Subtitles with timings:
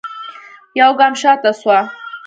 [0.79, 1.79] يوګام شاته سوه.